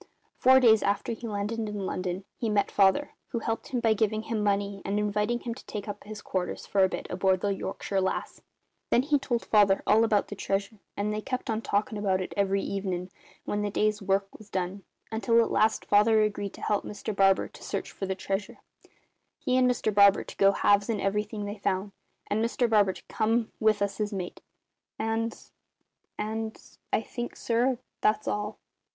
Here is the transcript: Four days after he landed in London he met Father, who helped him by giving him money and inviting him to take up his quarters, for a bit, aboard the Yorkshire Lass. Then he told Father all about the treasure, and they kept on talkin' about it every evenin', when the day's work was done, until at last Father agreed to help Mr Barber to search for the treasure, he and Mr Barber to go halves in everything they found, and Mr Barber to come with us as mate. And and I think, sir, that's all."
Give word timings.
Four 0.39 0.59
days 0.59 0.81
after 0.81 1.11
he 1.11 1.27
landed 1.27 1.59
in 1.59 1.85
London 1.85 2.25
he 2.39 2.49
met 2.49 2.71
Father, 2.71 3.11
who 3.27 3.37
helped 3.37 3.67
him 3.67 3.79
by 3.81 3.93
giving 3.93 4.23
him 4.23 4.41
money 4.43 4.81
and 4.83 4.97
inviting 4.97 5.41
him 5.41 5.53
to 5.53 5.63
take 5.67 5.87
up 5.87 6.03
his 6.05 6.23
quarters, 6.23 6.65
for 6.65 6.83
a 6.83 6.89
bit, 6.89 7.05
aboard 7.11 7.41
the 7.41 7.53
Yorkshire 7.53 8.01
Lass. 8.01 8.41
Then 8.89 9.03
he 9.03 9.19
told 9.19 9.45
Father 9.45 9.83
all 9.85 10.03
about 10.03 10.29
the 10.29 10.35
treasure, 10.35 10.79
and 10.97 11.13
they 11.13 11.21
kept 11.21 11.51
on 11.51 11.61
talkin' 11.61 11.99
about 11.99 12.19
it 12.19 12.33
every 12.35 12.63
evenin', 12.63 13.11
when 13.45 13.61
the 13.61 13.69
day's 13.69 14.01
work 14.01 14.27
was 14.35 14.49
done, 14.49 14.83
until 15.11 15.39
at 15.39 15.51
last 15.51 15.85
Father 15.85 16.23
agreed 16.23 16.55
to 16.55 16.61
help 16.63 16.83
Mr 16.83 17.15
Barber 17.15 17.47
to 17.49 17.61
search 17.61 17.91
for 17.91 18.07
the 18.07 18.15
treasure, 18.15 18.57
he 19.37 19.55
and 19.55 19.69
Mr 19.69 19.93
Barber 19.93 20.23
to 20.23 20.37
go 20.37 20.51
halves 20.51 20.89
in 20.89 20.99
everything 20.99 21.45
they 21.45 21.59
found, 21.59 21.91
and 22.25 22.43
Mr 22.43 22.67
Barber 22.67 22.93
to 22.93 23.03
come 23.07 23.51
with 23.59 23.83
us 23.83 23.99
as 24.01 24.11
mate. 24.11 24.41
And 24.97 25.37
and 26.17 26.59
I 26.91 27.03
think, 27.03 27.35
sir, 27.35 27.77
that's 28.01 28.27
all." 28.27 28.57